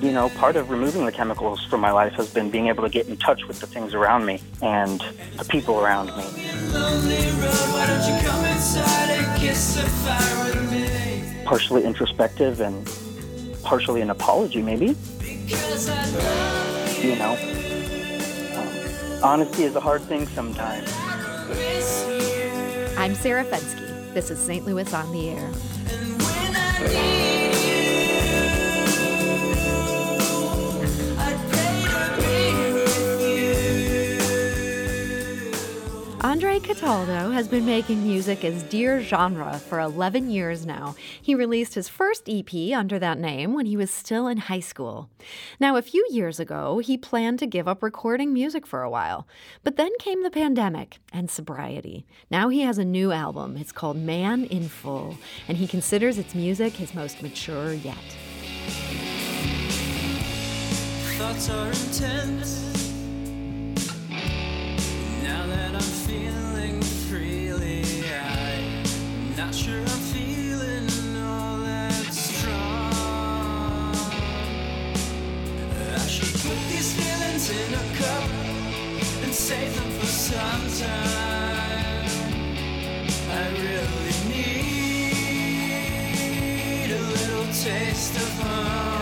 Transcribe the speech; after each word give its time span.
You 0.00 0.12
know, 0.12 0.30
part 0.30 0.56
of 0.56 0.70
removing 0.70 1.04
the 1.04 1.12
chemicals 1.12 1.64
from 1.66 1.80
my 1.80 1.92
life 1.92 2.14
has 2.14 2.32
been 2.32 2.50
being 2.50 2.68
able 2.68 2.82
to 2.82 2.88
get 2.88 3.06
in 3.08 3.16
touch 3.16 3.46
with 3.46 3.60
the 3.60 3.66
things 3.66 3.92
around 3.92 4.24
me 4.24 4.40
and 4.62 5.00
the 5.36 5.44
people 5.44 5.78
around 5.78 6.06
me. 6.16 6.24
Partially 11.44 11.84
introspective 11.84 12.60
and 12.60 12.90
partially 13.62 14.00
an 14.00 14.10
apology, 14.10 14.62
maybe. 14.62 14.96
You 17.00 17.16
know, 17.16 17.36
um, 18.56 19.24
honesty 19.24 19.64
is 19.64 19.76
a 19.76 19.80
hard 19.80 20.02
thing 20.02 20.26
sometimes. 20.28 20.92
I'm 22.96 23.14
Sarah 23.14 23.44
Fenske. 23.44 24.14
This 24.14 24.30
is 24.30 24.38
St. 24.38 24.64
Louis 24.66 24.92
on 24.92 25.12
the 25.12 25.30
Air. 25.30 25.50
Andre 36.22 36.60
Cataldo 36.60 37.30
has 37.30 37.48
been 37.48 37.64
making 37.64 38.02
music 38.02 38.44
as 38.44 38.62
Dear 38.64 39.00
Genre 39.00 39.58
for 39.58 39.80
11 39.80 40.30
years 40.30 40.66
now. 40.66 40.94
He 41.22 41.34
released 41.34 41.74
his 41.74 41.88
first 41.88 42.28
EP 42.28 42.52
under 42.76 42.98
that 42.98 43.18
name 43.18 43.54
when 43.54 43.64
he 43.64 43.74
was 43.74 43.90
still 43.90 44.28
in 44.28 44.36
high 44.36 44.60
school. 44.60 45.08
Now, 45.58 45.76
a 45.76 45.82
few 45.82 46.06
years 46.10 46.38
ago, 46.38 46.78
he 46.78 46.98
planned 46.98 47.38
to 47.38 47.46
give 47.46 47.66
up 47.66 47.82
recording 47.82 48.34
music 48.34 48.66
for 48.66 48.82
a 48.82 48.90
while. 48.90 49.26
But 49.64 49.76
then 49.76 49.92
came 49.98 50.22
the 50.22 50.30
pandemic 50.30 50.98
and 51.10 51.30
sobriety. 51.30 52.04
Now 52.30 52.50
he 52.50 52.60
has 52.60 52.76
a 52.76 52.84
new 52.84 53.12
album. 53.12 53.56
It's 53.56 53.72
called 53.72 53.96
Man 53.96 54.44
in 54.44 54.68
Full, 54.68 55.16
and 55.48 55.56
he 55.56 55.66
considers 55.66 56.18
its 56.18 56.34
music 56.34 56.74
his 56.74 56.94
most 56.94 57.22
mature 57.22 57.72
yet. 57.72 57.96
Thoughts 61.16 61.48
are 61.48 61.68
intense. 61.68 62.69
Now 65.30 65.46
that 65.46 65.72
I'm 65.74 65.92
feeling 66.08 66.82
freely, 66.82 67.84
I'm 68.12 69.36
not 69.36 69.54
sure 69.54 69.78
I'm 69.78 70.02
feeling 70.14 70.88
all 71.22 71.58
that 71.58 72.12
strong. 72.12 73.94
I 75.94 76.06
should 76.08 76.34
put 76.42 76.58
these 76.72 76.90
feelings 76.98 77.48
in 77.48 77.74
a 77.74 77.84
cup 78.02 78.24
and 79.22 79.32
save 79.32 79.72
them 79.76 79.90
for 80.00 80.06
some 80.06 80.66
time. 80.84 82.08
I 83.30 83.42
really 83.66 84.16
need 84.34 85.30
a 86.90 87.02
little 87.18 87.46
taste 87.52 88.16
of 88.16 88.30
home. 88.42 88.99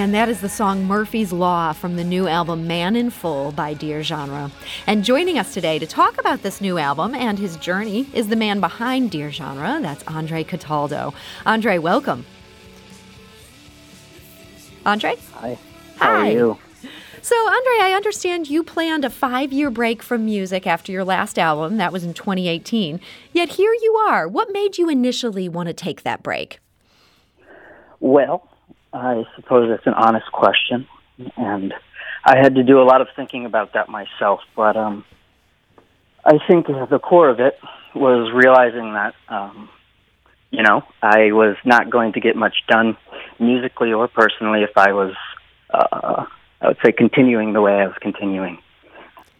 And 0.00 0.14
that 0.14 0.30
is 0.30 0.40
the 0.40 0.48
song 0.48 0.86
Murphy's 0.86 1.30
Law 1.30 1.74
from 1.74 1.96
the 1.96 2.04
new 2.04 2.26
album 2.26 2.66
Man 2.66 2.96
in 2.96 3.10
Full 3.10 3.52
by 3.52 3.74
Dear 3.74 4.02
Genre. 4.02 4.50
And 4.86 5.04
joining 5.04 5.38
us 5.38 5.52
today 5.52 5.78
to 5.78 5.86
talk 5.86 6.18
about 6.18 6.42
this 6.42 6.62
new 6.62 6.78
album 6.78 7.14
and 7.14 7.38
his 7.38 7.58
journey 7.58 8.08
is 8.14 8.28
the 8.28 8.34
man 8.34 8.60
behind 8.60 9.10
Dear 9.10 9.30
Genre. 9.30 9.78
That's 9.82 10.02
Andre 10.04 10.42
Cataldo. 10.42 11.12
Andre, 11.44 11.76
welcome. 11.76 12.24
Andre? 14.86 15.16
Hi. 15.34 15.58
How 15.96 16.06
Hi. 16.06 16.28
are 16.28 16.32
you? 16.32 16.58
So, 17.20 17.36
Andre, 17.36 17.76
I 17.82 17.92
understand 17.94 18.48
you 18.48 18.62
planned 18.64 19.04
a 19.04 19.10
five 19.10 19.52
year 19.52 19.70
break 19.70 20.02
from 20.02 20.24
music 20.24 20.66
after 20.66 20.90
your 20.90 21.04
last 21.04 21.38
album. 21.38 21.76
That 21.76 21.92
was 21.92 22.04
in 22.04 22.14
2018. 22.14 23.00
Yet 23.34 23.50
here 23.50 23.74
you 23.74 23.92
are. 24.08 24.26
What 24.26 24.50
made 24.50 24.78
you 24.78 24.88
initially 24.88 25.46
want 25.46 25.66
to 25.66 25.74
take 25.74 26.04
that 26.04 26.22
break? 26.22 26.58
Well, 28.00 28.48
I 28.92 29.24
suppose 29.36 29.70
it's 29.70 29.86
an 29.86 29.94
honest 29.94 30.30
question, 30.32 30.86
and 31.36 31.72
I 32.24 32.36
had 32.36 32.56
to 32.56 32.62
do 32.62 32.80
a 32.80 32.84
lot 32.84 33.00
of 33.00 33.08
thinking 33.14 33.46
about 33.46 33.74
that 33.74 33.88
myself. 33.88 34.40
But 34.56 34.76
um, 34.76 35.04
I 36.24 36.38
think 36.48 36.66
the 36.66 36.98
core 36.98 37.28
of 37.28 37.40
it 37.40 37.58
was 37.94 38.32
realizing 38.32 38.92
that, 38.94 39.14
um, 39.28 39.68
you 40.50 40.62
know, 40.62 40.82
I 41.02 41.32
was 41.32 41.56
not 41.64 41.90
going 41.90 42.12
to 42.14 42.20
get 42.20 42.36
much 42.36 42.56
done 42.68 42.96
musically 43.38 43.92
or 43.92 44.08
personally 44.08 44.62
if 44.62 44.76
I 44.76 44.92
was, 44.92 45.14
uh, 45.72 46.26
I 46.60 46.68
would 46.68 46.78
say, 46.84 46.92
continuing 46.92 47.52
the 47.52 47.60
way 47.60 47.74
I 47.74 47.86
was 47.86 47.96
continuing. 48.00 48.58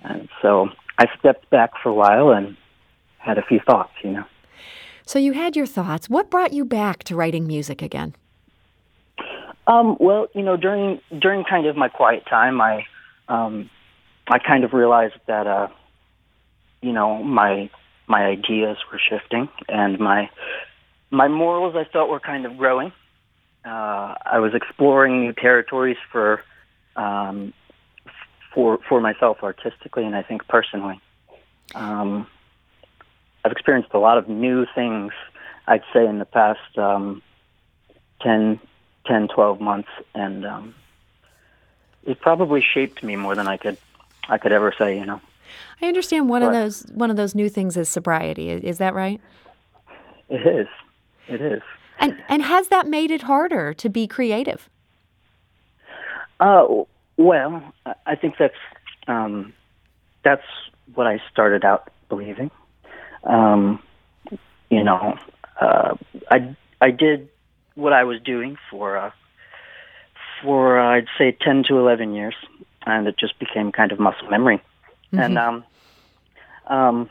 And 0.03 0.29
so 0.41 0.69
I 0.99 1.07
stepped 1.19 1.51
back 1.51 1.73
for 1.83 1.91
a 1.91 1.95
while 1.95 2.31
and 2.31 2.57
had 3.19 3.37
a 3.37 3.43
few 3.43 3.61
thoughts, 3.61 3.93
you 4.03 4.11
know. 4.13 4.25
So, 5.05 5.19
you 5.19 5.33
had 5.33 5.57
your 5.57 5.67
thoughts. 5.67 6.09
What 6.09 6.31
brought 6.31 6.53
you 6.53 6.65
back 6.65 7.03
to 7.05 7.17
writing 7.17 7.45
music 7.45 7.83
again? 7.83 8.15
Um, 9.71 9.97
well, 10.01 10.27
you 10.35 10.43
know, 10.43 10.57
during 10.57 11.01
during 11.17 11.45
kind 11.45 11.67
of 11.67 11.77
my 11.77 11.89
quiet 11.89 12.25
time, 12.29 12.61
I 12.61 12.87
um, 13.29 13.71
I 14.29 14.41
kind 14.41 14.65
of 14.65 14.73
realized 14.73 15.15
that 15.29 15.47
uh, 15.47 15.69
you 16.83 16.93
know 16.93 17.23
my 17.23 17.71
my 18.09 18.25
ideas 18.25 18.79
were 18.91 18.99
shifting 18.99 19.49
and 19.69 20.01
my 20.01 20.29
my 21.13 21.29
morals 21.29 21.77
I 21.77 21.85
felt 21.85 22.11
were 22.11 22.19
kind 22.19 22.47
of 22.47 22.57
growing. 22.57 22.93
Uh, 23.65 24.15
I 24.27 24.41
was 24.41 24.55
exploring 24.55 25.21
new 25.21 25.33
territories 25.33 25.99
for 26.11 26.43
um, 26.97 27.53
for 28.53 28.81
for 28.89 29.01
myself 29.01 29.39
artistically 29.45 30.05
and 30.05 30.17
I 30.17 30.25
think 30.25 30.49
personally. 30.49 31.01
Um, 31.77 32.27
I've 33.45 33.53
experienced 33.53 33.91
a 33.95 34.01
lot 34.01 34.19
of 34.19 34.29
new 34.29 34.67
things. 34.75 35.13
I'd 35.69 35.85
say 35.93 36.05
in 36.05 36.19
the 36.19 36.25
past 36.25 36.77
um, 36.77 37.23
10, 38.23 38.59
10, 39.11 39.27
12 39.27 39.61
months, 39.61 39.89
and 40.15 40.47
um, 40.47 40.73
it 42.05 42.21
probably 42.21 42.63
shaped 42.63 43.03
me 43.03 43.17
more 43.17 43.35
than 43.35 43.49
I 43.49 43.57
could 43.57 43.77
I 44.29 44.39
could 44.39 44.53
ever 44.53 44.73
say. 44.79 44.97
You 44.97 45.05
know. 45.05 45.21
I 45.83 45.87
understand 45.87 46.29
one 46.29 46.45
of 46.45 46.53
those 46.53 46.83
one 46.95 47.11
of 47.11 47.17
those 47.17 47.35
new 47.35 47.49
things 47.49 47.77
is 47.77 47.89
sobriety. 47.89 48.53
I- 48.53 48.59
Is 48.73 48.79
that 48.79 48.95
right? 48.95 49.21
It 50.29 50.47
is. 50.47 50.69
It 51.27 51.41
is. 51.41 51.61
And 51.99 52.17
and 52.29 52.43
has 52.43 52.69
that 52.69 52.87
made 52.87 53.11
it 53.11 53.23
harder 53.23 53.75
to 53.75 53.89
be 53.89 54.07
creative? 54.07 54.71
Uh, 56.39 56.67
well, 57.17 57.61
I- 57.85 57.95
I 58.07 58.15
think 58.15 58.37
that's 58.39 58.55
um, 59.09 59.53
that's 60.23 60.47
what 60.95 61.09
I 61.09 61.21
started 61.33 61.65
out 61.65 61.91
believing. 62.09 62.53
Um, 63.25 63.83
you 64.71 64.85
know, 64.85 65.19
uh, 65.61 65.97
I 66.31 66.55
I 66.81 66.93
did 66.93 67.29
what 67.81 67.93
I 67.93 68.05
was 68.05 68.21
doing 68.21 68.57
for 68.71 68.97
uh, 68.97 69.11
for 70.43 70.79
uh, 70.79 70.97
I'd 70.97 71.09
say 71.19 71.37
ten 71.41 71.65
to 71.69 71.79
eleven 71.79 72.15
years, 72.15 72.35
and 72.87 73.07
it 73.07 73.17
just 73.19 73.39
became 73.39 73.73
kind 73.73 73.93
of 73.93 73.99
muscle 73.99 74.29
memory. 74.29 74.63
And 75.13 75.39
um, 75.39 75.65
um, 76.67 77.11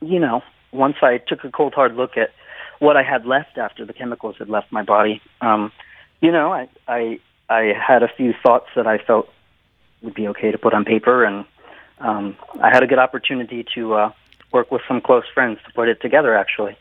you 0.00 0.18
know, 0.18 0.42
once 0.72 0.96
I 1.02 1.18
took 1.18 1.44
a 1.44 1.50
cold 1.50 1.74
hard 1.74 1.94
look 1.94 2.16
at 2.16 2.30
what 2.78 2.96
I 2.96 3.02
had 3.02 3.24
left 3.24 3.56
after 3.56 3.86
the 3.86 3.94
chemicals 3.94 4.36
had 4.38 4.50
left 4.50 4.70
my 4.70 4.82
body, 4.82 5.22
um, 5.40 5.72
you 6.20 6.30
know, 6.30 6.52
I, 6.52 6.68
I 6.86 7.20
I 7.48 7.72
had 7.74 8.02
a 8.02 8.08
few 8.08 8.34
thoughts 8.42 8.66
that 8.76 8.86
I 8.86 8.98
felt 8.98 9.28
would 10.02 10.14
be 10.14 10.28
okay 10.28 10.50
to 10.50 10.58
put 10.58 10.74
on 10.74 10.84
paper, 10.84 11.24
and 11.24 11.46
um, 12.00 12.36
I 12.60 12.68
had 12.70 12.82
a 12.82 12.86
good 12.86 12.98
opportunity 12.98 13.64
to 13.74 13.94
uh, 13.94 14.12
work 14.52 14.70
with 14.70 14.82
some 14.86 15.00
close 15.00 15.24
friends 15.32 15.58
to 15.66 15.72
put 15.72 15.88
it 15.88 16.00
together. 16.02 16.36
Actually, 16.36 16.76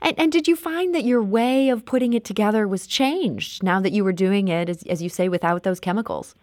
And 0.00 0.18
and 0.18 0.32
did 0.32 0.48
you 0.48 0.56
find 0.56 0.94
that 0.94 1.04
your 1.04 1.22
way 1.22 1.68
of 1.68 1.84
putting 1.84 2.12
it 2.12 2.24
together 2.24 2.66
was 2.66 2.86
changed 2.86 3.62
now 3.62 3.80
that 3.80 3.92
you 3.92 4.04
were 4.04 4.12
doing 4.12 4.48
it 4.48 4.68
as, 4.68 4.82
as 4.84 5.02
you 5.02 5.08
say 5.08 5.28
without 5.28 5.62
those 5.62 5.80
chemicals? 5.80 6.34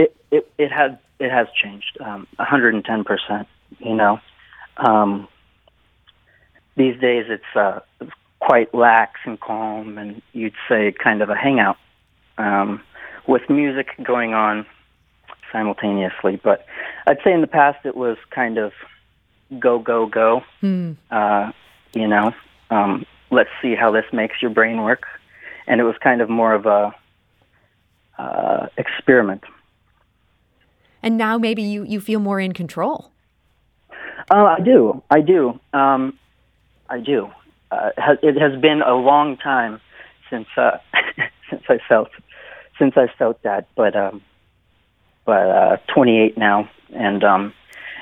it 0.00 0.16
it 0.30 0.50
it 0.58 0.72
has 0.72 0.92
it 1.18 1.30
has 1.30 1.46
changed 1.62 1.98
um, 2.00 2.26
110 2.36 3.04
percent. 3.04 3.46
You 3.78 3.94
know, 3.94 4.20
um, 4.76 5.28
these 6.76 6.98
days 7.00 7.26
it's 7.28 7.54
uh, 7.54 7.80
quite 8.40 8.74
lax 8.74 9.20
and 9.24 9.38
calm, 9.38 9.98
and 9.98 10.22
you'd 10.32 10.54
say 10.68 10.92
kind 10.92 11.22
of 11.22 11.28
a 11.28 11.36
hangout 11.36 11.76
um, 12.38 12.82
with 13.26 13.42
music 13.48 13.88
going 14.02 14.32
on 14.34 14.66
simultaneously. 15.52 16.40
But 16.42 16.64
I'd 17.06 17.18
say 17.22 17.32
in 17.32 17.42
the 17.42 17.46
past 17.46 17.84
it 17.84 17.96
was 17.96 18.16
kind 18.30 18.58
of 18.58 18.72
go 19.58 19.78
go 19.78 20.06
go. 20.06 20.42
Hmm. 20.60 20.92
Uh, 21.10 21.52
you 21.92 22.06
know, 22.06 22.32
um, 22.70 23.04
let's 23.30 23.50
see 23.62 23.74
how 23.74 23.90
this 23.90 24.04
makes 24.12 24.40
your 24.42 24.50
brain 24.50 24.82
work, 24.82 25.04
and 25.66 25.80
it 25.80 25.84
was 25.84 25.96
kind 26.02 26.20
of 26.20 26.28
more 26.28 26.54
of 26.54 26.66
a 26.66 26.94
uh, 28.18 28.66
experiment. 28.76 29.44
And 31.02 31.16
now 31.16 31.38
maybe 31.38 31.62
you, 31.62 31.84
you 31.84 32.00
feel 32.00 32.20
more 32.20 32.40
in 32.40 32.52
control. 32.52 33.10
Uh, 34.30 34.56
I 34.58 34.60
do. 34.60 35.02
I 35.10 35.20
do. 35.20 35.58
Um, 35.72 36.18
I 36.88 37.00
do. 37.00 37.30
Uh, 37.70 37.90
it 38.22 38.36
has, 38.38 38.60
been 38.60 38.82
a 38.82 38.94
long 38.94 39.36
time 39.36 39.80
since 40.28 40.46
uh, 40.56 40.78
since 41.50 41.62
I 41.68 41.78
felt 41.88 42.08
since 42.78 42.94
I 42.96 43.06
felt 43.16 43.42
that, 43.42 43.68
but 43.76 43.94
um, 43.94 44.22
but 45.24 45.48
uh, 45.48 45.76
28 45.94 46.36
now, 46.36 46.68
and 46.92 47.22
um, 47.22 47.52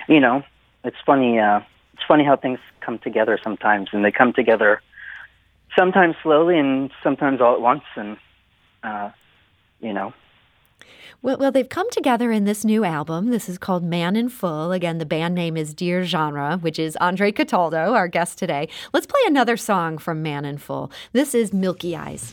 you 0.09 0.21
know, 0.21 0.43
it's 0.85 0.97
funny. 1.05 1.39
Uh, 1.39 1.61
it's 1.99 2.07
funny 2.07 2.25
how 2.25 2.37
things 2.37 2.61
come 2.81 3.01
together 3.01 3.41
sometimes, 3.43 3.89
and 3.93 4.05
they 4.05 4.13
come 4.13 4.33
together 4.33 4.81
sometimes 5.77 6.15
slowly 6.23 6.57
and 6.57 6.91
sometimes 7.03 7.41
all 7.41 7.55
at 7.55 7.61
once, 7.61 7.83
and 7.97 8.17
uh, 8.85 9.11
you 9.81 9.93
know. 9.93 10.15
Well, 11.23 11.39
well, 11.39 11.51
they've 11.51 11.69
come 11.69 11.91
together 11.91 12.31
in 12.31 12.45
this 12.45 12.65
new 12.65 12.85
album. 12.85 13.31
This 13.31 13.49
is 13.49 13.59
called 13.59 13.83
Man 13.83 14.15
in 14.15 14.29
Full. 14.29 14.71
Again, 14.71 14.99
the 14.99 15.07
band 15.07 15.35
name 15.35 15.57
is 15.57 15.75
Dear 15.75 16.05
Genre, 16.05 16.59
which 16.59 16.79
is 16.79 16.97
Andre 17.01 17.33
Cataldo, 17.33 17.95
our 17.95 18.07
guest 18.07 18.39
today. 18.39 18.69
Let's 18.93 19.07
play 19.07 19.21
another 19.27 19.57
song 19.57 19.99
from 19.99 20.23
Man 20.23 20.45
in 20.45 20.59
Full. 20.59 20.93
This 21.13 21.35
is 21.35 21.53
Milky 21.53 21.97
Eyes. 21.97 22.33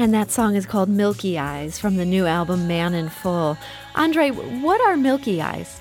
And 0.00 0.14
that 0.14 0.30
song 0.30 0.54
is 0.54 0.64
called 0.64 0.88
Milky 0.88 1.38
Eyes 1.38 1.78
from 1.78 1.96
the 1.96 2.04
new 2.04 2.24
album 2.24 2.68
Man 2.68 2.94
in 2.94 3.08
Full. 3.08 3.58
Andre, 3.96 4.30
what 4.30 4.80
are 4.80 4.96
Milky 4.96 5.42
Eyes? 5.42 5.80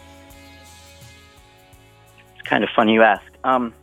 It's 2.36 2.48
kind 2.48 2.64
of 2.64 2.70
funny 2.76 2.94
you 2.94 3.04
ask. 3.04 3.24
Um, 3.44 3.76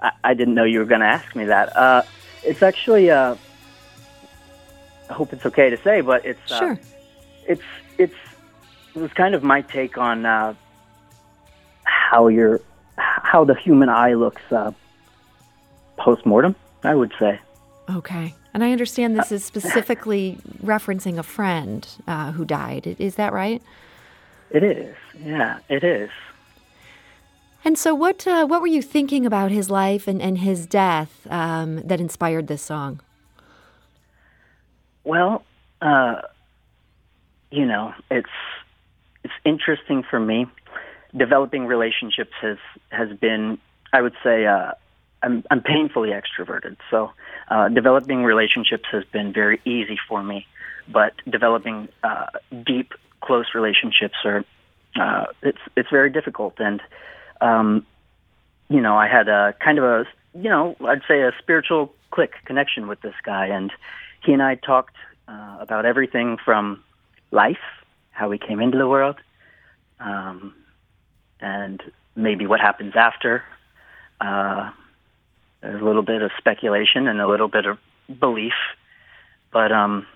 I, 0.00 0.12
I 0.24 0.34
didn't 0.34 0.54
know 0.54 0.64
you 0.64 0.78
were 0.78 0.86
going 0.86 1.02
to 1.02 1.06
ask 1.06 1.36
me 1.36 1.44
that. 1.44 1.76
Uh, 1.76 2.02
it's 2.44 2.62
actually, 2.62 3.10
uh, 3.10 3.36
I 5.10 5.12
hope 5.12 5.34
it's 5.34 5.44
okay 5.44 5.68
to 5.68 5.76
say, 5.82 6.00
but 6.00 6.24
it's, 6.24 6.50
uh, 6.50 6.58
sure. 6.58 6.80
it's, 7.46 7.62
it's, 7.98 8.14
it 8.94 9.00
was 9.00 9.12
kind 9.12 9.34
of 9.34 9.42
my 9.42 9.60
take 9.60 9.98
on 9.98 10.24
uh, 10.24 10.54
how 11.84 12.28
your, 12.28 12.62
how 12.96 13.44
the 13.44 13.54
human 13.54 13.90
eye 13.90 14.14
looks 14.14 14.40
uh, 14.50 14.72
post 15.98 16.24
mortem. 16.24 16.56
I 16.82 16.94
would 16.94 17.12
say. 17.18 17.40
Okay. 17.90 18.34
And 18.56 18.64
I 18.64 18.72
understand 18.72 19.18
this 19.18 19.32
is 19.32 19.44
specifically 19.44 20.38
referencing 20.64 21.18
a 21.18 21.22
friend 21.22 21.86
uh, 22.08 22.32
who 22.32 22.46
died. 22.46 22.96
Is 22.98 23.16
that 23.16 23.34
right? 23.34 23.60
It 24.48 24.62
is. 24.62 24.96
Yeah, 25.22 25.58
it 25.68 25.84
is. 25.84 26.08
And 27.66 27.76
so, 27.76 27.94
what 27.94 28.26
uh, 28.26 28.46
what 28.46 28.62
were 28.62 28.66
you 28.66 28.80
thinking 28.80 29.26
about 29.26 29.50
his 29.50 29.68
life 29.68 30.08
and, 30.08 30.22
and 30.22 30.38
his 30.38 30.64
death 30.64 31.26
um, 31.28 31.82
that 31.82 32.00
inspired 32.00 32.46
this 32.46 32.62
song? 32.62 33.00
Well, 35.04 35.44
uh, 35.82 36.22
you 37.50 37.66
know, 37.66 37.92
it's 38.10 38.30
it's 39.22 39.34
interesting 39.44 40.02
for 40.02 40.18
me. 40.18 40.46
Developing 41.14 41.66
relationships 41.66 42.32
has 42.40 42.56
has 42.88 43.14
been, 43.18 43.58
I 43.92 44.00
would 44.00 44.14
say, 44.24 44.46
uh, 44.46 44.72
I'm, 45.22 45.44
I'm 45.50 45.62
painfully 45.62 46.10
extroverted. 46.10 46.76
So 46.90 47.10
uh, 47.48 47.68
developing 47.68 48.24
relationships 48.24 48.84
has 48.92 49.04
been 49.04 49.32
very 49.32 49.60
easy 49.64 49.98
for 50.08 50.22
me, 50.22 50.46
but 50.88 51.14
developing 51.28 51.88
uh, 52.02 52.26
deep, 52.64 52.92
close 53.20 53.46
relationships 53.54 54.14
are 54.24 54.44
uh, 55.00 55.26
it's 55.42 55.58
it's 55.76 55.90
very 55.90 56.10
difficult. 56.10 56.54
And 56.58 56.80
um, 57.40 57.86
you 58.68 58.80
know, 58.80 58.96
I 58.96 59.08
had 59.08 59.28
a 59.28 59.54
kind 59.60 59.78
of 59.78 59.84
a 59.84 60.04
you 60.34 60.48
know 60.48 60.76
I'd 60.84 61.02
say 61.08 61.22
a 61.22 61.32
spiritual 61.38 61.92
click 62.10 62.32
connection 62.44 62.86
with 62.86 63.00
this 63.00 63.14
guy, 63.22 63.46
and 63.46 63.72
he 64.24 64.32
and 64.32 64.42
I 64.42 64.54
talked 64.54 64.96
uh, 65.28 65.58
about 65.60 65.84
everything 65.84 66.38
from 66.44 66.82
life, 67.30 67.64
how 68.10 68.28
we 68.28 68.38
came 68.38 68.60
into 68.60 68.78
the 68.78 68.88
world, 68.88 69.16
um, 70.00 70.54
and 71.40 71.82
maybe 72.14 72.46
what 72.46 72.60
happens 72.60 72.94
after. 72.96 73.44
Uh, 74.20 74.70
there's 75.66 75.82
a 75.82 75.84
little 75.84 76.02
bit 76.02 76.22
of 76.22 76.30
speculation 76.38 77.08
and 77.08 77.20
a 77.20 77.26
little 77.26 77.48
bit 77.48 77.66
of 77.66 77.78
belief, 78.20 78.54
but 79.52 79.72
um, 79.72 80.06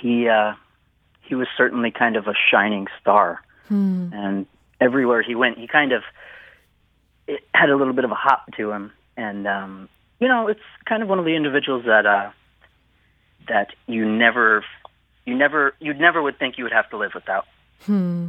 he 0.00 0.28
uh, 0.28 0.54
he 1.22 1.34
was 1.34 1.48
certainly 1.56 1.90
kind 1.90 2.16
of 2.16 2.28
a 2.28 2.34
shining 2.50 2.86
star, 3.00 3.42
hmm. 3.68 4.08
and 4.12 4.46
everywhere 4.80 5.22
he 5.22 5.34
went, 5.34 5.58
he 5.58 5.66
kind 5.66 5.92
of 5.92 6.02
it 7.26 7.40
had 7.52 7.70
a 7.70 7.76
little 7.76 7.92
bit 7.92 8.04
of 8.04 8.12
a 8.12 8.16
hop 8.16 8.52
to 8.56 8.70
him, 8.70 8.92
and 9.16 9.46
um, 9.48 9.88
you 10.20 10.28
know, 10.28 10.46
it's 10.46 10.60
kind 10.84 11.02
of 11.02 11.08
one 11.08 11.18
of 11.18 11.24
the 11.24 11.34
individuals 11.34 11.84
that 11.86 12.06
uh, 12.06 12.30
that 13.48 13.70
you 13.88 14.08
never 14.08 14.64
you 15.24 15.34
never 15.34 15.74
you'd 15.80 15.98
never 15.98 16.22
would 16.22 16.38
think 16.38 16.58
you 16.58 16.64
would 16.64 16.72
have 16.72 16.88
to 16.90 16.96
live 16.96 17.10
without. 17.12 17.46
Hmm. 17.86 18.28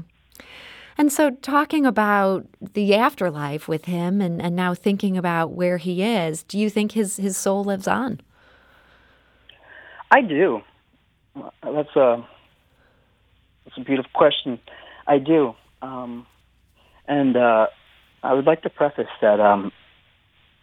And 0.97 1.11
so, 1.11 1.31
talking 1.31 1.85
about 1.85 2.45
the 2.73 2.95
afterlife 2.95 3.67
with 3.67 3.85
him 3.85 4.21
and, 4.21 4.41
and 4.41 4.55
now 4.55 4.73
thinking 4.73 5.17
about 5.17 5.51
where 5.51 5.77
he 5.77 6.03
is, 6.03 6.43
do 6.43 6.59
you 6.59 6.69
think 6.69 6.91
his, 6.91 7.17
his 7.17 7.35
soul 7.35 7.63
lives 7.63 7.87
on? 7.87 8.21
I 10.11 10.21
do. 10.21 10.61
That's 11.35 11.95
a, 11.95 12.27
that's 13.65 13.77
a 13.77 13.81
beautiful 13.81 14.11
question. 14.13 14.59
I 15.07 15.17
do. 15.17 15.55
Um, 15.81 16.27
and 17.07 17.35
uh, 17.35 17.67
I 18.21 18.33
would 18.33 18.45
like 18.45 18.61
to 18.61 18.69
preface 18.69 19.07
that 19.21 19.39
um, 19.39 19.71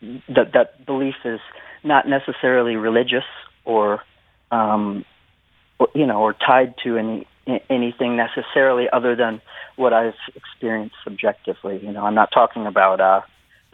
that, 0.01 0.53
that 0.55 0.87
belief 0.87 1.17
is 1.25 1.41
not 1.85 2.09
necessarily 2.09 2.77
religious 2.77 3.25
or, 3.65 4.01
um, 4.51 5.05
or 5.79 5.89
you 5.95 6.07
know, 6.07 6.21
or 6.23 6.33
tied 6.35 6.75
to 6.85 6.97
any 6.97 7.27
anything 7.69 8.17
necessarily 8.17 8.89
other 8.93 9.17
than 9.17 9.41
what 9.77 9.93
I've 9.93 10.15
experienced 10.35 10.97
subjectively. 11.05 11.81
You 11.83 11.93
know, 11.93 12.05
I'm 12.05 12.15
not 12.15 12.31
talking 12.33 12.67
about 12.67 13.01
uh, 13.01 13.23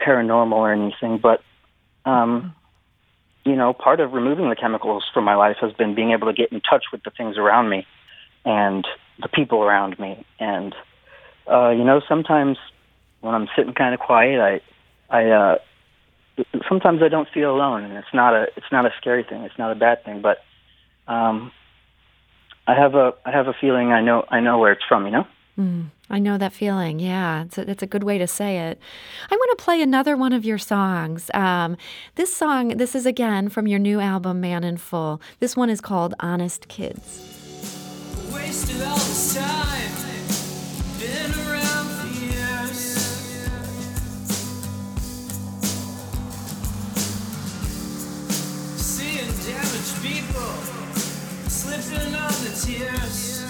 paranormal 0.01 0.53
or 0.53 0.73
anything, 0.73 1.19
but 1.19 1.43
um, 2.05 2.55
you 3.45 3.57
know, 3.57 3.73
part 3.73 4.01
of 4.01 4.13
removing 4.13 4.49
the 4.49 4.57
chemicals 4.57 5.05
from 5.13 5.25
my 5.25 5.35
life 5.35 5.57
has 5.61 5.73
been 5.73 5.95
being 5.95 6.13
able 6.13 6.27
to 6.27 6.33
get 6.33 6.53
in 6.53 6.61
touch 6.61 6.87
with 6.93 7.03
the 7.05 7.11
things 7.11 7.37
around 7.37 7.69
me 7.69 7.87
and 8.45 8.87
the 9.23 9.29
people 9.29 9.63
around 9.63 9.99
me. 9.99 10.25
And 10.39 10.75
uh, 11.51 11.71
you 11.71 11.85
know, 11.85 12.01
sometimes 12.09 12.59
when 13.21 13.35
I'm 13.35 13.49
sitting 13.57 13.75
kind 13.75 13.95
of 13.95 14.01
quiet, 14.01 14.41
I, 14.41 14.61
I, 15.17 15.31
uh, 15.31 15.59
sometimes 16.69 17.03
I 17.03 17.09
don't 17.09 17.29
feel 17.33 17.55
alone, 17.55 17.85
and 17.85 17.95
it's 17.95 18.13
not 18.13 18.35
a, 18.35 18.47
it's 18.57 18.71
not 18.71 18.87
a 18.87 18.91
scary 19.01 19.25
thing. 19.25 19.43
It's 19.43 19.59
not 19.59 19.73
a 19.73 19.75
bad 19.75 20.05
thing, 20.05 20.23
but 20.23 20.39
um, 21.09 21.53
I 22.67 22.75
have 22.75 22.95
a 22.95 23.15
I 23.25 23.31
have 23.31 23.47
a 23.47 23.55
feeling 23.61 23.93
I 23.93 24.01
know 24.03 24.25
I 24.29 24.41
know 24.41 24.59
where 24.59 24.73
it's 24.73 24.85
from, 24.89 25.05
you 25.05 25.13
know? 25.13 25.27
Mm, 25.59 25.87
I 26.11 26.19
know 26.19 26.37
that 26.37 26.53
feeling. 26.53 27.01
Yeah, 27.01 27.45
it's 27.45 27.57
a, 27.57 27.71
it's 27.71 27.83
a 27.83 27.87
good 27.87 28.03
way 28.03 28.19
to 28.19 28.27
say 28.27 28.59
it. 28.59 28.79
I 29.31 29.35
want 29.35 29.59
to 29.59 29.65
play 29.65 29.81
another 29.81 30.15
one 30.15 30.35
of 30.35 30.45
your 30.45 30.59
songs. 30.59 31.31
Um, 31.33 31.79
this 32.17 32.35
song, 32.35 32.77
this 32.77 32.95
is 32.95 33.07
again 33.07 33.49
from 33.49 33.67
your 33.67 33.79
new 33.79 33.99
album, 33.99 34.41
Man 34.41 34.65
in 34.65 34.77
Full. 34.77 35.21
This 35.41 35.57
one 35.57 35.71
is 35.71 35.81
called 35.81 36.13
Honest 36.21 36.69
Kids. 36.69 37.33
tears. 52.65 53.43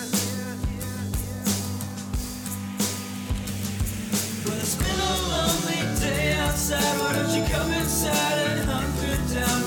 But 4.44 4.54
it's 4.54 4.74
been 4.74 5.00
a 5.00 5.14
lonely 5.30 6.00
day 6.00 6.32
outside. 6.38 6.98
Why 7.00 7.12
don't 7.14 7.30
you 7.30 7.44
come 7.54 7.72
inside 7.72 8.38
and 8.38 8.68
hunker 8.68 9.34
down? 9.34 9.65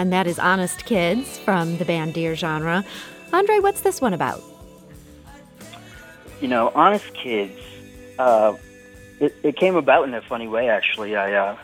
And 0.00 0.14
that 0.14 0.26
is 0.26 0.38
Honest 0.38 0.86
Kids 0.86 1.38
from 1.40 1.76
the 1.76 1.84
band 1.84 2.14
Dear 2.14 2.34
Genre. 2.34 2.82
Andre, 3.34 3.58
what's 3.58 3.82
this 3.82 4.00
one 4.00 4.14
about? 4.14 4.42
You 6.40 6.48
know, 6.48 6.72
Honest 6.74 7.12
Kids, 7.12 7.60
uh, 8.18 8.54
it, 9.20 9.36
it 9.42 9.56
came 9.56 9.76
about 9.76 10.08
in 10.08 10.14
a 10.14 10.22
funny 10.22 10.48
way, 10.48 10.70
actually. 10.70 11.16
I, 11.16 11.34
uh, 11.34 11.58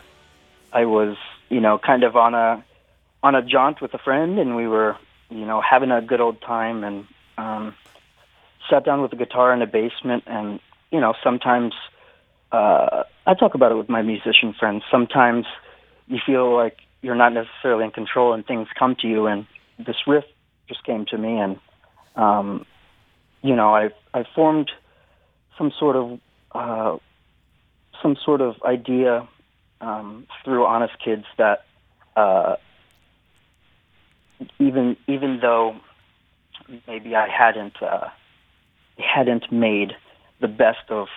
I 0.71 0.85
was, 0.85 1.17
you 1.49 1.59
know, 1.59 1.79
kind 1.79 2.03
of 2.03 2.15
on 2.15 2.35
a, 2.35 2.63
on 3.23 3.33
a 3.33 3.41
jaunt 3.41 3.81
with 3.81 3.95
a 3.95 3.97
friend, 3.97 4.37
and 4.37 4.55
we 4.55 4.67
were, 4.67 4.95
you 5.31 5.45
know, 5.47 5.59
having 5.59 5.89
a 5.89 5.99
good 5.99 6.21
old 6.21 6.39
time, 6.39 6.83
and 6.83 7.07
um, 7.39 7.73
sat 8.69 8.85
down 8.85 9.01
with 9.01 9.11
a 9.13 9.15
guitar 9.15 9.51
in 9.51 9.61
the 9.61 9.65
basement, 9.65 10.25
and 10.27 10.59
you 10.91 10.99
know, 10.99 11.15
sometimes 11.23 11.73
uh, 12.51 13.03
I 13.25 13.33
talk 13.33 13.55
about 13.55 13.71
it 13.71 13.75
with 13.75 13.89
my 13.89 14.03
musician 14.03 14.53
friends. 14.53 14.83
Sometimes 14.91 15.47
you 16.07 16.19
feel 16.23 16.55
like 16.55 16.77
you're 17.01 17.15
not 17.15 17.33
necessarily 17.33 17.85
in 17.85 17.91
control, 17.91 18.33
and 18.33 18.45
things 18.45 18.67
come 18.77 18.95
to 19.01 19.07
you, 19.07 19.27
and 19.27 19.45
this 19.77 19.97
riff 20.07 20.25
just 20.67 20.83
came 20.83 21.05
to 21.07 21.17
me, 21.17 21.39
and 21.39 21.59
um, 22.15 22.65
you 23.41 23.55
know, 23.55 23.73
I 23.75 23.89
I 24.13 24.23
formed 24.35 24.71
some 25.57 25.71
sort 25.79 25.95
of 25.95 26.19
uh, 26.53 26.97
some 28.01 28.15
sort 28.23 28.41
of 28.41 28.55
idea 28.63 29.27
um, 29.81 30.27
through 30.43 30.65
Honest 30.65 30.93
Kids 31.03 31.25
that 31.37 31.65
uh, 32.15 32.55
even 34.59 34.97
even 35.07 35.39
though 35.41 35.75
maybe 36.87 37.15
I 37.15 37.27
hadn't 37.27 37.81
uh, 37.81 38.09
hadn't 38.97 39.51
made 39.51 39.93
the 40.41 40.47
best 40.47 40.89
of 40.89 41.07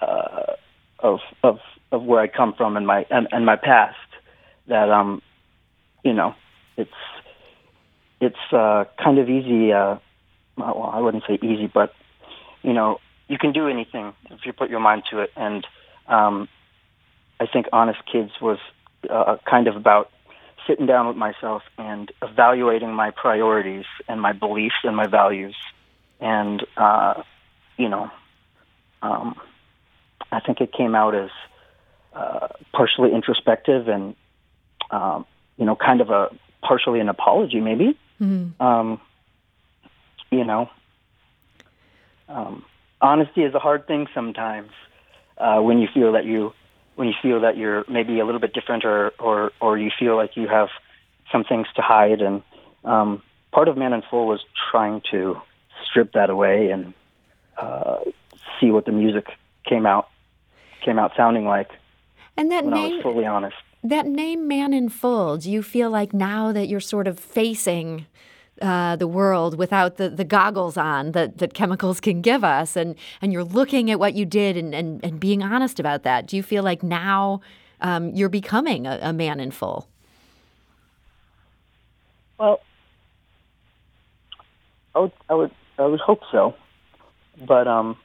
uh, 0.00 0.54
of 0.98 1.20
of 1.42 1.58
of 1.92 2.02
where 2.02 2.20
I 2.20 2.28
come 2.28 2.54
from 2.54 2.76
and 2.76 2.86
my 2.86 3.06
and, 3.10 3.28
and 3.30 3.46
my 3.46 3.56
past, 3.56 3.96
that 4.68 4.90
um, 4.90 5.22
you 6.04 6.12
know, 6.12 6.34
it's 6.76 6.90
it's 8.20 8.52
uh, 8.52 8.84
kind 9.02 9.18
of 9.18 9.28
easy. 9.28 9.72
Uh, 9.72 9.96
well, 10.56 10.90
I 10.92 11.00
wouldn't 11.00 11.24
say 11.26 11.34
easy, 11.34 11.70
but 11.72 11.94
you 12.62 12.72
know, 12.72 12.98
you 13.28 13.38
can 13.38 13.52
do 13.52 13.68
anything 13.68 14.12
if 14.30 14.40
you 14.44 14.52
put 14.52 14.70
your 14.70 14.80
mind 14.80 15.02
to 15.10 15.20
it. 15.20 15.30
And 15.36 15.66
um, 16.08 16.48
I 17.40 17.46
think 17.46 17.66
Honest 17.72 18.00
Kids 18.10 18.32
was 18.40 18.58
uh, 19.08 19.36
kind 19.48 19.68
of 19.68 19.76
about 19.76 20.10
sitting 20.66 20.86
down 20.86 21.06
with 21.06 21.16
myself 21.16 21.62
and 21.78 22.10
evaluating 22.22 22.92
my 22.92 23.10
priorities 23.10 23.84
and 24.08 24.20
my 24.20 24.32
beliefs 24.32 24.74
and 24.84 24.96
my 24.96 25.06
values. 25.06 25.56
And, 26.20 26.66
uh, 26.76 27.22
you 27.76 27.88
know, 27.88 28.10
um, 29.02 29.36
I 30.32 30.40
think 30.40 30.60
it 30.60 30.72
came 30.72 30.94
out 30.94 31.14
as 31.14 31.30
uh, 32.14 32.48
partially 32.72 33.14
introspective 33.14 33.88
and, 33.88 34.14
um, 34.90 35.26
you 35.56 35.64
know, 35.64 35.76
kind 35.76 36.00
of 36.00 36.10
a 36.10 36.30
partially 36.62 37.00
an 37.00 37.08
apology, 37.08 37.60
maybe. 37.60 37.98
Mm-hmm. 38.20 38.62
Um, 38.62 39.00
you 40.30 40.44
know, 40.44 40.70
um, 42.28 42.64
honesty 43.00 43.42
is 43.42 43.54
a 43.54 43.58
hard 43.58 43.86
thing 43.86 44.06
sometimes 44.14 44.70
uh, 45.38 45.60
when 45.60 45.78
you 45.78 45.88
feel 45.92 46.12
that 46.12 46.24
you 46.24 46.52
when 46.96 47.08
you 47.08 47.14
feel 47.22 47.40
that 47.40 47.56
you're 47.56 47.84
maybe 47.88 48.18
a 48.18 48.24
little 48.24 48.40
bit 48.40 48.52
different 48.52 48.84
or 48.84 49.12
or 49.18 49.52
or 49.60 49.78
you 49.78 49.90
feel 49.98 50.16
like 50.16 50.36
you 50.36 50.48
have 50.48 50.68
some 51.30 51.44
things 51.44 51.66
to 51.76 51.82
hide 51.82 52.20
and 52.20 52.42
um, 52.84 53.22
part 53.52 53.68
of 53.68 53.76
Man 53.76 53.92
in 53.92 54.02
Full 54.10 54.26
was 54.26 54.44
trying 54.70 55.02
to 55.10 55.40
strip 55.84 56.12
that 56.12 56.30
away 56.30 56.70
and 56.70 56.94
uh, 57.56 57.98
see 58.60 58.70
what 58.70 58.84
the 58.84 58.92
music 58.92 59.26
came 59.64 59.86
out 59.86 60.08
came 60.84 60.98
out 60.98 61.12
sounding 61.16 61.44
like. 61.44 61.70
And 62.36 62.50
that 62.52 62.64
when 62.64 62.74
name, 62.74 62.92
I 62.92 62.94
was 62.96 63.02
fully 63.02 63.26
honest. 63.26 63.56
That 63.82 64.06
name, 64.06 64.48
Man 64.48 64.72
in 64.72 64.88
Full. 64.88 65.36
Do 65.38 65.50
you 65.50 65.62
feel 65.62 65.90
like 65.90 66.12
now 66.12 66.52
that 66.52 66.66
you're 66.68 66.80
sort 66.80 67.06
of 67.06 67.18
facing 67.18 68.06
uh, 68.60 68.96
the 68.96 69.06
world 69.06 69.56
without 69.56 69.96
the, 69.96 70.08
the 70.08 70.24
goggles 70.24 70.76
on 70.76 71.12
that, 71.12 71.38
that 71.38 71.54
chemicals 71.54 72.00
can 72.00 72.20
give 72.20 72.42
us 72.42 72.76
and, 72.76 72.96
and 73.22 73.32
you're 73.32 73.44
looking 73.44 73.90
at 73.90 74.00
what 74.00 74.14
you 74.14 74.24
did 74.24 74.56
and, 74.56 74.74
and, 74.74 75.04
and 75.04 75.20
being 75.20 75.44
honest 75.44 75.78
about 75.78 76.02
that 76.02 76.26
do 76.26 76.36
you 76.36 76.42
feel 76.42 76.64
like 76.64 76.82
now 76.82 77.40
um, 77.80 78.10
you're 78.10 78.28
becoming 78.28 78.84
a, 78.84 78.98
a, 79.00 79.12
man 79.12 79.38
in 79.38 79.52
full 79.52 79.86
well 82.38 82.60
I 84.94 84.98
would, 84.98 85.12
I 85.28 85.34
would 85.34 85.50
I 85.78 85.86
would 85.86 86.00
hope 86.00 86.22
so 86.32 86.56
but 87.46 87.68
um, 87.68 87.96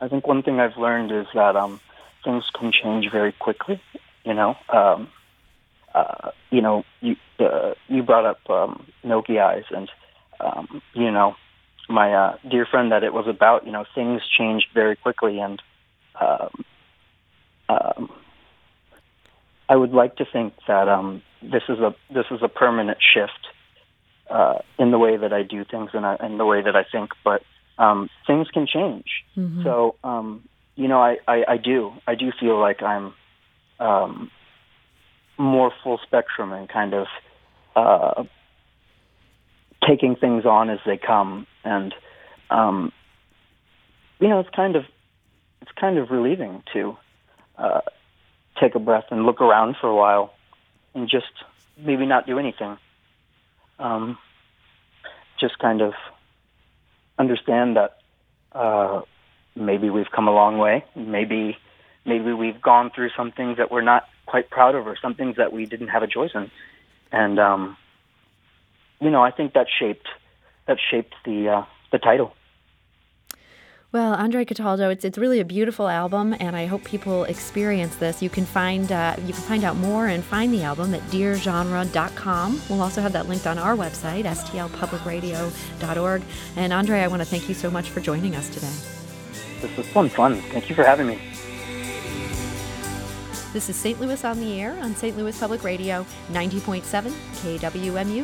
I 0.00 0.06
think 0.06 0.28
one 0.28 0.44
thing 0.44 0.60
I've 0.60 0.76
learned 0.76 1.10
is 1.10 1.26
that 1.34 1.56
um, 1.56 1.80
things 2.22 2.48
can 2.54 2.70
change 2.70 3.10
very 3.10 3.32
quickly 3.32 3.82
you 4.24 4.34
know 4.34 4.56
um, 4.68 5.08
uh, 5.96 6.30
you 6.50 6.60
know, 6.60 6.84
you 7.00 7.16
uh, 7.40 7.72
you 7.88 8.02
brought 8.02 8.26
up 8.26 8.50
um, 8.50 8.86
Milky 9.02 9.38
Eyes, 9.38 9.64
and 9.70 9.88
um, 10.40 10.82
you 10.92 11.10
know, 11.10 11.34
my 11.88 12.12
uh, 12.12 12.36
dear 12.50 12.66
friend 12.66 12.92
that 12.92 13.02
it 13.02 13.14
was 13.14 13.26
about. 13.26 13.64
You 13.64 13.72
know, 13.72 13.84
things 13.94 14.20
changed 14.38 14.66
very 14.74 14.96
quickly, 14.96 15.40
and 15.40 15.62
um, 16.20 16.64
um, 17.70 18.10
I 19.70 19.76
would 19.76 19.92
like 19.92 20.16
to 20.16 20.26
think 20.30 20.52
that 20.68 20.86
um, 20.88 21.22
this 21.42 21.62
is 21.68 21.78
a 21.78 21.94
this 22.12 22.26
is 22.30 22.40
a 22.42 22.48
permanent 22.48 22.98
shift 23.00 23.46
uh, 24.28 24.58
in 24.78 24.90
the 24.90 24.98
way 24.98 25.16
that 25.16 25.32
I 25.32 25.42
do 25.42 25.64
things 25.64 25.90
and 25.94 26.04
I, 26.04 26.16
in 26.22 26.36
the 26.36 26.44
way 26.44 26.60
that 26.60 26.76
I 26.76 26.84
think. 26.84 27.12
But 27.24 27.42
um, 27.78 28.10
things 28.26 28.48
can 28.52 28.66
change. 28.66 29.24
Mm-hmm. 29.34 29.62
So 29.62 29.96
um, 30.04 30.44
you 30.74 30.88
know, 30.88 31.00
I, 31.00 31.16
I, 31.26 31.44
I 31.48 31.56
do 31.56 31.92
I 32.06 32.16
do 32.16 32.32
feel 32.38 32.60
like 32.60 32.82
I'm 32.82 33.14
um, 33.80 34.30
more 35.38 35.72
full 35.82 35.98
spectrum 36.02 36.52
and 36.52 36.68
kind 36.68 36.94
of 36.94 37.06
uh, 37.74 38.24
taking 39.86 40.16
things 40.16 40.44
on 40.44 40.70
as 40.70 40.78
they 40.86 40.96
come. 40.96 41.46
And 41.64 41.94
um, 42.50 42.92
you 44.20 44.28
know, 44.28 44.40
it's 44.40 44.50
kind 44.54 44.76
of 44.76 44.84
it's 45.62 45.72
kind 45.72 45.98
of 45.98 46.10
relieving 46.10 46.62
to 46.72 46.96
uh, 47.58 47.80
take 48.60 48.74
a 48.74 48.78
breath 48.78 49.06
and 49.10 49.24
look 49.24 49.40
around 49.40 49.76
for 49.80 49.88
a 49.88 49.94
while 49.94 50.32
and 50.94 51.08
just 51.08 51.32
maybe 51.76 52.06
not 52.06 52.26
do 52.26 52.38
anything. 52.38 52.78
Um, 53.78 54.18
just 55.38 55.58
kind 55.58 55.82
of 55.82 55.92
understand 57.18 57.76
that 57.76 57.98
uh, 58.52 59.02
maybe 59.54 59.90
we've 59.90 60.10
come 60.10 60.28
a 60.28 60.32
long 60.32 60.58
way. 60.58 60.84
Maybe 60.94 61.58
maybe 62.06 62.32
we've 62.32 62.60
gone 62.60 62.90
through 62.94 63.10
some 63.16 63.32
things 63.32 63.58
that 63.58 63.70
we're 63.70 63.82
not 63.82 64.04
quite 64.26 64.50
proud 64.50 64.74
of, 64.74 64.86
or 64.86 64.96
some 65.00 65.14
things 65.14 65.36
that 65.36 65.52
we 65.52 65.66
didn't 65.66 65.88
have 65.88 66.02
a 66.02 66.06
choice 66.06 66.30
in. 66.34 66.50
And 67.12 67.38
um, 67.38 67.76
you 69.00 69.10
know, 69.10 69.22
I 69.22 69.30
think 69.30 69.54
that 69.54 69.66
shaped 69.78 70.08
that 70.66 70.78
shaped 70.90 71.14
the 71.24 71.48
uh, 71.48 71.64
the 71.92 71.98
title. 71.98 72.34
Well, 73.92 74.14
Andre 74.14 74.44
Cataldo, 74.44 74.90
it's 74.90 75.04
it's 75.04 75.16
really 75.16 75.40
a 75.40 75.44
beautiful 75.44 75.88
album, 75.88 76.34
and 76.38 76.56
I 76.56 76.66
hope 76.66 76.84
people 76.84 77.24
experience 77.24 77.96
this. 77.96 78.20
You 78.20 78.28
can 78.28 78.44
find 78.44 78.90
uh, 78.90 79.14
you 79.24 79.32
can 79.32 79.42
find 79.42 79.64
out 79.64 79.76
more 79.76 80.08
and 80.08 80.24
find 80.24 80.52
the 80.52 80.64
album 80.64 80.92
at 80.92 81.00
deargenre.com. 81.02 82.60
We'll 82.68 82.82
also 82.82 83.00
have 83.00 83.12
that 83.12 83.28
linked 83.28 83.46
on 83.46 83.58
our 83.58 83.76
website, 83.76 84.24
stlpublicradio.org. 84.24 86.22
And 86.56 86.72
Andre, 86.72 87.00
I 87.00 87.08
want 87.08 87.22
to 87.22 87.26
thank 87.26 87.48
you 87.48 87.54
so 87.54 87.70
much 87.70 87.90
for 87.90 88.00
joining 88.00 88.34
us 88.34 88.48
today. 88.50 88.74
This 89.62 89.74
was 89.76 89.86
fun, 89.86 90.08
fun. 90.08 90.42
Thank 90.52 90.68
you 90.68 90.74
for 90.74 90.84
having 90.84 91.06
me. 91.06 91.18
This 93.56 93.70
is 93.70 93.76
St. 93.76 93.98
Louis 93.98 94.22
on 94.22 94.38
the 94.38 94.60
Air 94.60 94.78
on 94.82 94.94
St. 94.94 95.16
Louis 95.16 95.40
Public 95.40 95.64
Radio, 95.64 96.04
90.7 96.30 96.84
KWMU. 97.40 98.04
Do 98.04 98.22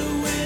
you 0.00 0.37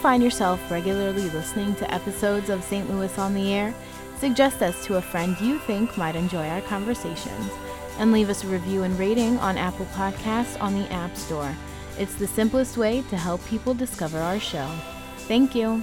find 0.00 0.22
yourself 0.22 0.70
regularly 0.70 1.28
listening 1.30 1.74
to 1.74 1.92
episodes 1.92 2.48
of 2.48 2.64
St. 2.64 2.88
Louis 2.90 3.18
on 3.18 3.34
the 3.34 3.52
Air? 3.52 3.74
Suggest 4.18 4.62
us 4.62 4.82
to 4.86 4.96
a 4.96 5.02
friend 5.02 5.38
you 5.40 5.58
think 5.58 5.96
might 5.98 6.16
enjoy 6.16 6.48
our 6.48 6.62
conversations. 6.62 7.50
And 7.98 8.10
leave 8.10 8.30
us 8.30 8.42
a 8.42 8.46
review 8.46 8.82
and 8.82 8.98
rating 8.98 9.38
on 9.38 9.58
Apple 9.58 9.86
Podcasts 9.94 10.58
on 10.60 10.74
the 10.74 10.90
App 10.90 11.14
Store. 11.16 11.54
It's 11.98 12.14
the 12.14 12.26
simplest 12.26 12.78
way 12.78 13.02
to 13.10 13.16
help 13.16 13.44
people 13.44 13.74
discover 13.74 14.18
our 14.18 14.40
show. 14.40 14.70
Thank 15.28 15.54
you. 15.54 15.82